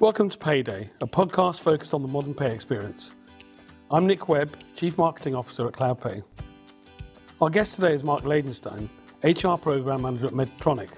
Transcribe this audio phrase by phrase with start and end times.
[0.00, 3.12] Welcome to Payday, a podcast focused on the modern pay experience.
[3.92, 6.20] I'm Nick Webb, Chief Marketing Officer at CloudPay.
[7.40, 8.88] Our guest today is Mark Ladenstein,
[9.22, 10.90] HR Program Manager at Medtronic.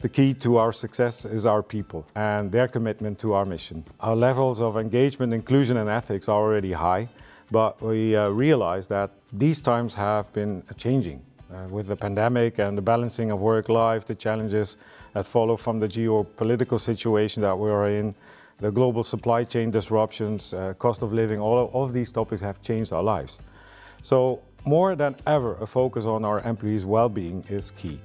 [0.00, 3.84] The key to our success is our people and their commitment to our mission.
[3.98, 7.08] Our levels of engagement, inclusion, and ethics are already high,
[7.50, 11.20] but we uh, realize that these times have been changing.
[11.54, 14.76] Uh, with the pandemic and the balancing of work life, the challenges
[15.12, 18.12] that follow from the geopolitical situation that we are in,
[18.58, 22.60] the global supply chain disruptions, uh, cost of living, all, all of these topics have
[22.60, 23.38] changed our lives.
[24.02, 28.00] So, more than ever, a focus on our employees' well being is key.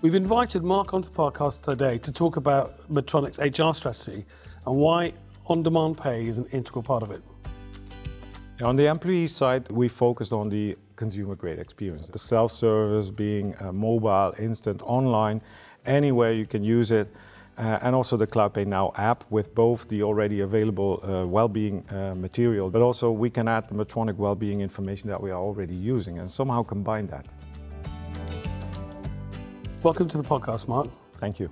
[0.00, 4.24] We've invited Mark onto the podcast today to talk about Medtronic's HR strategy
[4.66, 5.12] and why
[5.46, 7.22] on demand pay is an integral part of it.
[8.62, 12.08] On the employee side, we focused on the consumer grade experience.
[12.08, 15.40] The self service being mobile, instant, online,
[15.86, 17.08] anywhere you can use it.
[17.58, 22.14] Uh, and also the CloudPay Now app with both the already available uh, well-being uh,
[22.14, 26.20] material, but also we can add the Medtronic well-being information that we are already using
[26.20, 27.26] and somehow combine that.
[29.82, 30.88] Welcome to the podcast, Mark.
[31.18, 31.50] Thank you.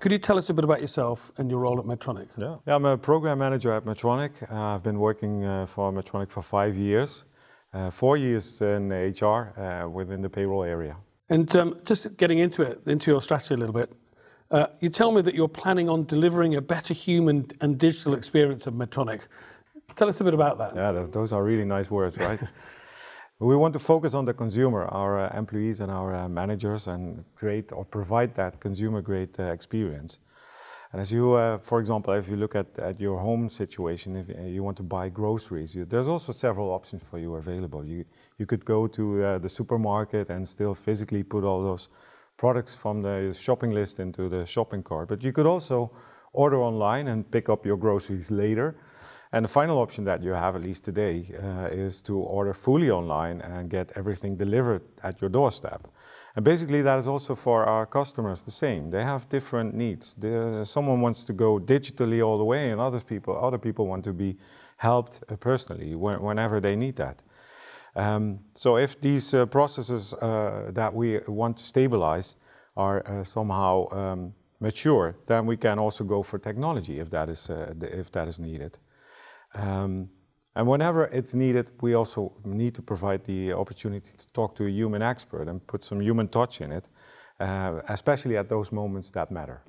[0.00, 2.28] Could you tell us a bit about yourself and your role at Medtronic?
[2.36, 4.32] Yeah, yeah I'm a program manager at Medtronic.
[4.52, 7.27] Uh, I've been working uh, for Medtronic for five years, uh,
[7.90, 10.96] four years in HR uh, within the payroll area.
[11.28, 13.92] And um, just getting into it, into your strategy a little bit,
[14.50, 18.66] uh, you tell me that you're planning on delivering a better human and digital experience
[18.66, 19.22] of Medtronic.
[19.94, 20.74] Tell us a bit about that.
[20.74, 22.40] Yeah, those are really nice words, right?
[23.40, 27.24] We want to focus on the consumer, our uh, employees and our uh, managers, and
[27.36, 30.18] create or provide that consumer-grade uh, experience.
[30.92, 34.30] And as you, uh, for example, if you look at, at your home situation, if
[34.30, 37.84] uh, you want to buy groceries, you, there's also several options for you available.
[37.84, 38.04] You,
[38.38, 41.90] you could go to uh, the supermarket and still physically put all those
[42.38, 45.90] products from the shopping list into the shopping cart, but you could also
[46.32, 48.76] order online and pick up your groceries later
[49.32, 52.90] and the final option that you have, at least today, uh, is to order fully
[52.90, 55.86] online and get everything delivered at your doorstep.
[56.34, 58.90] And basically, that is also for our customers the same.
[58.90, 60.14] They have different needs.
[60.14, 64.04] The, someone wants to go digitally all the way, and other people, other people want
[64.04, 64.36] to be
[64.78, 67.20] helped uh, personally when, whenever they need that.
[67.96, 72.36] Um, so, if these uh, processes uh, that we want to stabilize
[72.76, 77.50] are uh, somehow um, mature, then we can also go for technology if that is
[77.50, 78.78] uh, if that is needed.
[79.58, 80.08] Um,
[80.54, 84.70] and whenever it's needed, we also need to provide the opportunity to talk to a
[84.70, 86.88] human expert and put some human touch in it,
[87.40, 89.62] uh, especially at those moments that matter.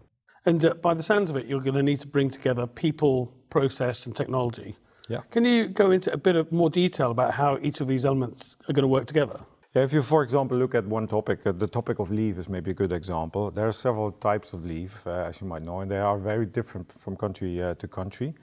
[0.46, 3.34] And uh, by the sounds of it, you're going to need to bring together people,
[3.50, 4.76] process, and technology.
[5.10, 5.22] Yeah.
[5.32, 8.56] Can you go into a bit of more detail about how each of these elements
[8.68, 9.42] are going to work together?
[9.76, 12.50] Yeah, if you, for example, look at one topic, uh, the topic of leave is
[12.50, 13.52] maybe a good example.
[13.52, 16.48] There are several types of leave, uh, as you might know, and they are very
[16.48, 18.34] different from country uh, to country.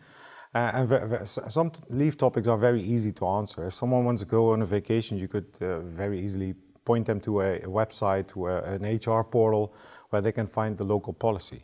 [0.56, 3.66] Uh, and some leave topics are very easy to answer.
[3.66, 6.54] If someone wants to go on a vacation, you could uh, very easily
[6.86, 9.74] point them to a, a website, to a, an HR portal
[10.08, 11.62] where they can find the local policy.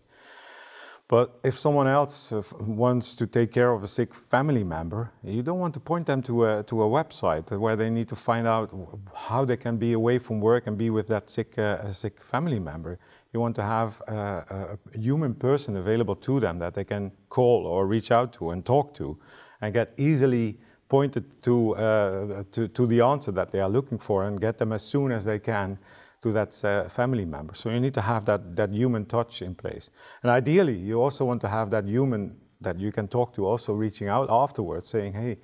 [1.13, 5.59] But if someone else wants to take care of a sick family member, you don't
[5.59, 8.73] want to point them to a, to a website where they need to find out
[9.15, 12.59] how they can be away from work and be with that sick, uh, sick family
[12.59, 12.99] member.
[13.35, 17.67] You want to have a, a human person available to them that they can call
[17.67, 19.19] or reach out to and talk to
[19.61, 20.57] and get easily
[20.89, 24.73] pointed to, uh, to, to, the answer that they are looking for and get them
[24.73, 25.79] as soon as they can
[26.23, 27.55] to that uh, family member.
[27.55, 29.91] So you need to have that, that human touch in place.
[30.23, 33.73] And ideally, you also want to have that human that you can talk to also
[33.73, 35.39] reaching out afterwards, saying, hey,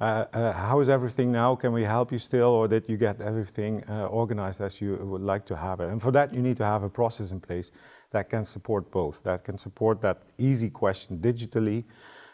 [0.00, 1.54] uh, uh, how is everything now?
[1.54, 5.20] Can we help you still, or did you get everything uh, organized as you would
[5.20, 5.90] like to have it?
[5.90, 7.72] And for that, you need to have a process in place
[8.12, 11.84] that can support both, that can support that easy question digitally,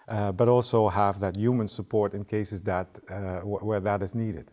[0.06, 4.52] uh, but also have that human support in cases that uh, where that is needed.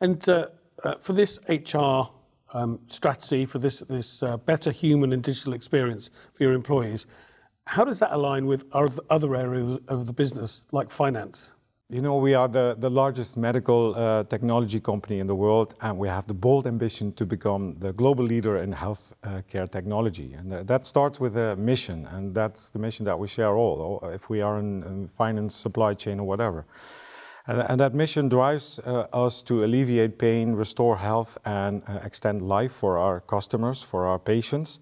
[0.00, 2.04] And for this HR
[2.88, 7.06] strategy for this, this uh, better human and digital experience for your employees.
[7.66, 11.52] How does that align with other areas of the business, like finance?
[11.90, 16.08] You know, we are the, largest medical uh, technology company in the world, and we
[16.08, 20.32] have the bold ambition to become the global leader in health uh, technology.
[20.32, 24.30] And that starts with a mission, and that's the mission that we share all, if
[24.30, 26.64] we are in finance, supply chain, or whatever.
[27.46, 32.40] And, and that mission drives uh, us to alleviate pain, restore health, and uh, extend
[32.42, 34.80] life for our customers, for our patients.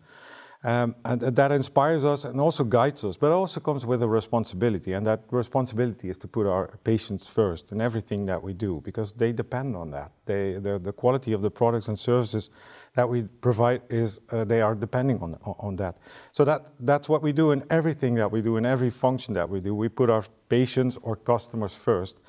[0.65, 4.93] Um, and that inspires us and also guides us, but also comes with a responsibility.
[4.93, 9.13] And that responsibility is to put our patients first in everything that we do because
[9.13, 10.13] they depend on that.
[10.25, 12.51] They, the, the quality of the products and services
[12.95, 15.97] that we provide is uh, they are depending on, on that.
[16.31, 19.49] So that, that's what we do in everything that we do, in every function that
[19.49, 19.75] we do.
[19.75, 22.21] We put our patients or customers first.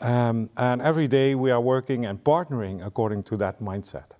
[0.00, 4.12] Um, and every day we are working and partnering according to that mindset.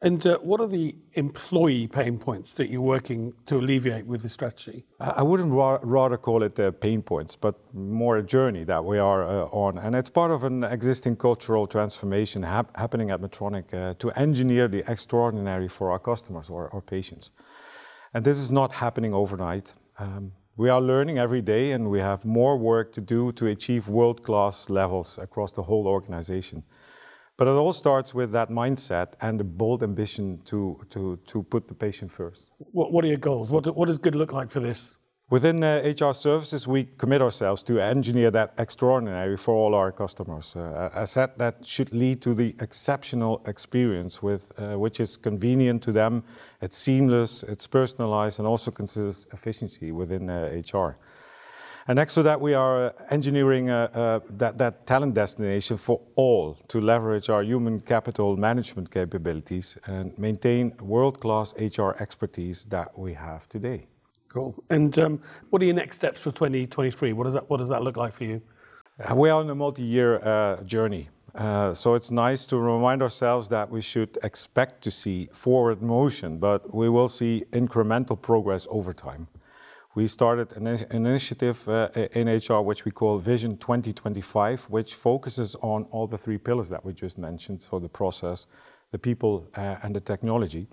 [0.00, 4.28] And uh, what are the employee pain points that you're working to alleviate with the
[4.28, 4.84] strategy?
[5.00, 8.98] I wouldn't ra- rather call it uh, pain points, but more a journey that we
[8.98, 9.76] are uh, on.
[9.76, 14.68] And it's part of an existing cultural transformation hap- happening at Medtronic uh, to engineer
[14.68, 17.32] the extraordinary for our customers or our patients.
[18.14, 19.74] And this is not happening overnight.
[19.98, 23.88] Um, we are learning every day, and we have more work to do to achieve
[23.88, 26.64] world class levels across the whole organization.
[27.36, 31.68] But it all starts with that mindset and the bold ambition to, to, to put
[31.68, 32.50] the patient first.
[32.58, 33.52] What, what are your goals?
[33.52, 34.96] What, what does good look like for this?
[35.30, 40.56] Within uh, HR services, we commit ourselves to engineer that extraordinary for all our customers.
[40.56, 45.92] Uh, set that should lead to the exceptional experience, with, uh, which is convenient to
[45.92, 46.24] them,
[46.62, 50.76] it's seamless, it's personalized, and also considers efficiency within HR.
[50.76, 50.92] Uh,
[51.88, 56.54] and next to that, we are uh, engineering uh, uh, that talent destination for all
[56.68, 63.48] to leverage our human capital management capabilities and maintain world-class HR expertise that we have
[63.48, 63.86] today.
[64.28, 64.54] Cool.
[64.70, 65.20] And um,
[65.50, 67.12] what are your next steps for 2023?
[67.12, 68.42] What does that, what does that look like for you?
[69.14, 71.08] We are on a multi-year uh, journey.
[71.34, 76.38] Uh, so it's nice to remind ourselves that we should expect to see forward motion,
[76.38, 79.28] but we will see incremental progress over time
[79.98, 85.84] we started an, initiative uh, in HR which we call Vision 2025, which focuses on
[85.90, 88.46] all the three pillars that we just mentioned so the process,
[88.92, 90.68] the people, uh, and the technology.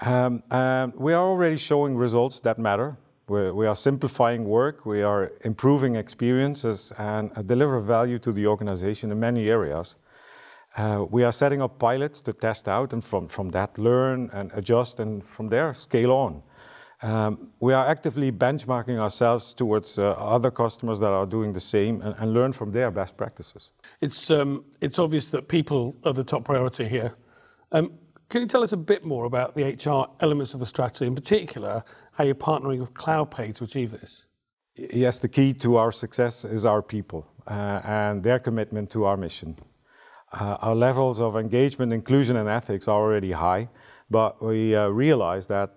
[0.00, 2.96] Um, um, we are already showing results that matter.
[3.28, 9.20] We're, simplifying work, we are improving experiences, and uh, deliver value to the organization in
[9.20, 9.96] many areas.
[10.76, 15.00] Uh, we are setting up pilots to test out and from, that learn and adjust
[15.00, 16.42] and from there scale on.
[17.02, 22.00] Um, we are actively benchmarking ourselves towards uh, other customers that are doing the same
[22.00, 23.72] and learn from their best practices.
[24.00, 27.14] It's obvious that people are the top priority here.
[28.28, 31.14] Can you tell us a bit more about the HR elements of the strategy, in
[31.14, 31.82] particular,
[32.12, 34.26] how you're partnering with Cloudpay to achieve this?
[34.76, 39.16] Yes, the key to our success is our people uh, and their commitment to our
[39.16, 39.56] mission.
[40.32, 43.66] Uh, our levels of engagement, inclusion, and ethics are already high,
[44.10, 45.76] but we realize that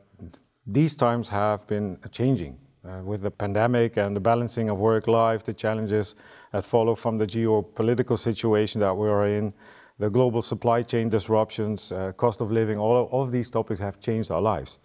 [0.68, 5.44] these times have been changing uh, with the pandemic and the balancing of work life,
[5.44, 6.16] the challenges
[6.52, 9.54] that follow from the geopolitical situation that we are in,
[10.02, 13.80] the global supply chain disruptions, uh, cost of living, all of, all of these topics
[13.80, 14.80] have changed our lives.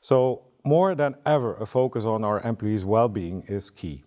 [0.00, 4.04] So, more than ever, a focus on our employees' well being is key.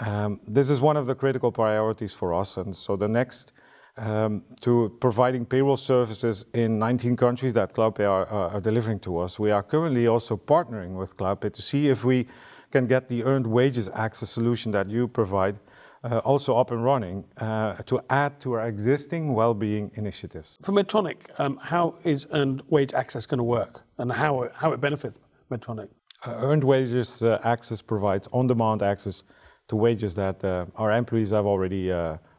[0.00, 3.52] Um, this is one of the critical priorities for us, and so the next
[3.96, 9.38] um, to providing payroll services in 19 countries that Cloudpay are delivering to us.
[9.38, 12.26] We are currently also partnering with Cloudpay to see if we
[12.70, 15.67] can get the earned wages access solution that you provide uh,
[16.16, 20.58] also up and running uh, to add to our existing well-being initiatives.
[20.62, 25.18] For Medtronic, um, how is earned wage access going to work and how it benefits
[25.50, 25.88] Medtronic?
[26.26, 29.24] Uh, earned wages access provides on-demand access
[29.68, 30.44] to wages that
[30.76, 31.92] our employees have already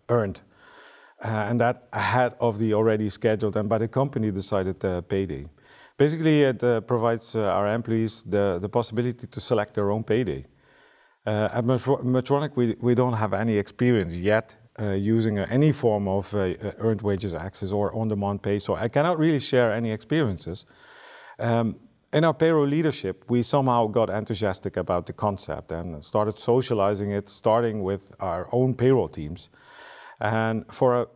[0.09, 0.41] earned
[1.23, 5.45] uh, and that ahead of the already scheduled and by the company decided uh, payday.
[5.97, 10.45] Basically, it uh, provides our employees the possibility to select their own payday.
[11.29, 16.33] Uh, at Medtronic, we don't have any experience yet uh, using uh, any form of
[16.33, 20.65] earned wages access or on-demand pay, so I cannot really share any experiences.
[21.37, 21.75] Um,
[22.11, 27.29] in our payroll leadership, we somehow got enthusiastic about the concept and started socializing it,
[27.29, 29.51] starting with our own payroll teams.
[30.21, 31.07] And from,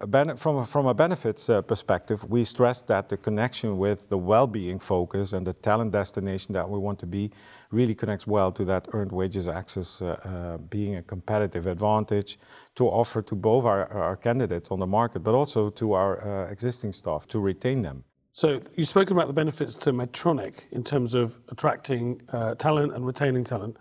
[0.88, 5.52] a, benefits uh, perspective, we stress that the connection with the well-being focus and the
[5.54, 7.30] talent destination that we want to be
[7.72, 12.40] really connects well to that earned wages access uh, uh, being a competitive advantage
[12.76, 17.28] to offer to both our, candidates on the market, but also to our existing staff
[17.28, 18.06] to retain them.
[18.32, 22.22] So you've spoken about the benefits to Medtronic in terms of attracting
[22.58, 23.76] talent and retaining talent.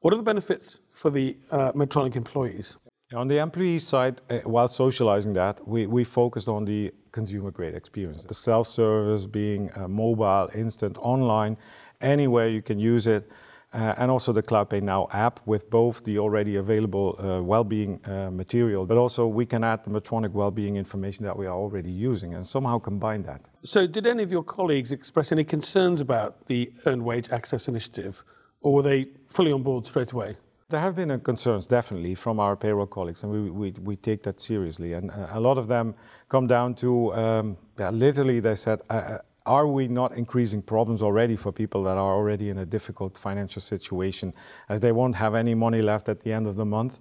[0.00, 2.76] What are the benefits for the Medtronic employees?
[3.14, 7.74] On the employee side, uh, while socializing that, we, we focused on the consumer grade
[7.74, 8.24] experience.
[8.24, 11.56] The self service being uh, mobile, instant, online,
[12.00, 13.30] anywhere you can use it.
[13.74, 18.30] uh, and also the CloudPay Now app with both the already available uh, well-being uh,
[18.30, 22.34] material, but also we can add the Medtronic well-being information that we are already using
[22.34, 23.42] and somehow combine that.
[23.64, 28.22] So, did any of your colleagues express any concerns about the Earned Wage Access Initiative,
[28.60, 30.36] or were they fully on board straight away?
[30.70, 34.22] There have been uh, concerns, definitely, from our payroll colleagues, and we, we, we take
[34.22, 34.94] that seriously.
[34.94, 35.94] And uh, a lot of them
[36.30, 41.36] come down to um, yeah, literally, they said, uh, are we not increasing problems already
[41.36, 44.32] for people that are already in a difficult financial situation
[44.70, 46.98] as they won't have any money left at the end of the month?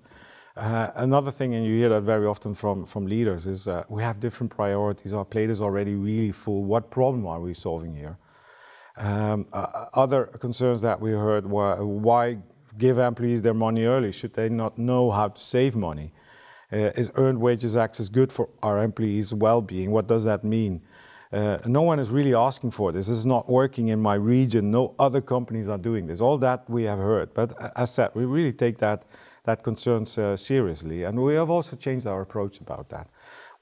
[0.58, 4.04] Uh, another thing, and you hear that very often from, from leaders, is uh, we
[4.04, 5.14] have different priorities.
[5.14, 6.66] Our plate is already really full.
[6.66, 8.18] What problem are we solving here?
[8.98, 12.38] Um, uh, other concerns that we heard were why
[12.78, 14.12] give employees their money early?
[14.12, 16.12] Should they not know how to save money?
[16.72, 19.92] Uh, is earned wages access good for our employees' well being?
[19.92, 20.82] What does that mean?
[21.32, 23.08] Uh, no one is really asking for this.
[23.08, 24.70] This is not working in my region.
[24.70, 26.22] No other companies are doing this.
[26.22, 27.34] All that we have heard.
[27.34, 29.04] But as said, we really take that,
[29.44, 31.04] that concerns uh, seriously.
[31.04, 33.10] And we have also changed our approach about that.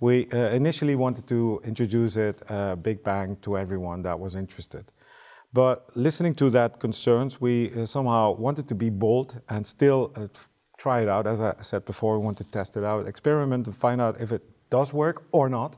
[0.01, 4.91] We uh, initially wanted to introduce it uh, big bang to everyone that was interested.
[5.53, 10.13] But listening to that concerns, we uh, somehow wanted to be bold and still
[10.77, 11.27] try it out.
[11.27, 14.31] As I said before, we want to test it out, experiment, and find out if
[14.31, 15.75] it does work or not.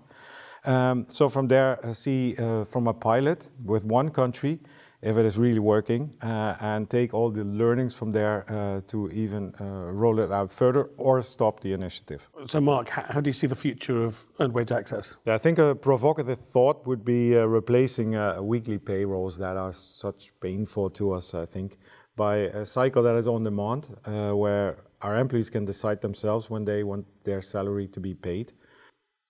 [0.66, 4.60] Um, so from there, uh, see uh, from a pilot with one country
[5.04, 9.10] if it is really working, uh, and take all the learnings from there uh, to
[9.10, 12.30] even uh, roll it out further or stop the initiative.
[12.46, 15.18] So, Mark, how do you see the future of earned wage access?
[15.26, 18.14] Yeah, I think a provocative thought would be uh, replacing
[18.48, 21.78] weekly payrolls that are such painful to us, I think,
[22.16, 26.84] by a cycle that is on demand, where our employees can decide themselves when they
[26.84, 28.54] want their salary to be paid.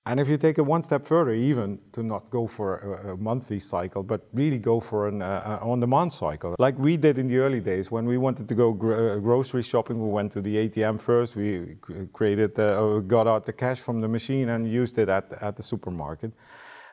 [0.05, 3.17] And if you take it one step further, even to not go for a, a
[3.17, 7.37] monthly cycle, but really go for an uh, on-demand cycle, like we did in the
[7.37, 10.67] early days when we wanted to go gro- uh, grocery shopping, we went to the
[10.67, 11.37] ATM first.
[11.37, 11.77] We
[12.11, 15.63] created, uh, got out the cash from the machine and used it at at the
[15.63, 16.33] supermarket.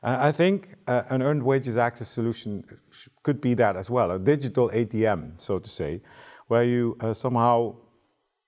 [0.05, 2.64] Uh, I think uh, an earned wages access solution
[3.25, 6.00] could be that as well, a digital ATM, so to say,
[6.47, 7.75] where you uh, somehow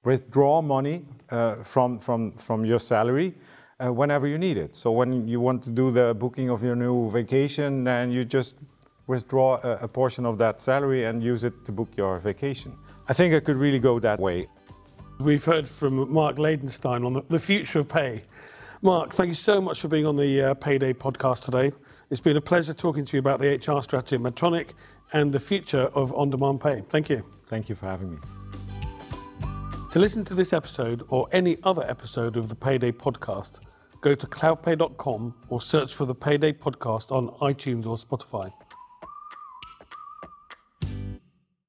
[0.04, 1.04] withdraw money
[1.64, 3.34] from from from your salary
[3.82, 4.74] uh, whenever you need it.
[4.74, 8.56] So when you want to do the booking of your new vacation, then you just
[9.06, 12.76] withdraw a, a portion of that salary and use it to book your vacation.
[13.08, 14.48] I think it could really go that way.
[15.18, 18.22] We've heard from Mark Ladenstein on the, the future of pay.
[18.80, 21.72] Mark, thank you so much for being on the uh, Payday podcast today.
[22.10, 24.70] It's been a pleasure talking to you about the HR strategy at Medtronic
[25.12, 26.82] and the future of on demand pay.
[26.88, 27.24] Thank you.
[27.46, 28.18] Thank you for having me.
[29.92, 33.60] To listen to this episode or any other episode of the Payday podcast,
[34.02, 38.52] go to cloudpay.com or search for the Payday podcast on iTunes or Spotify.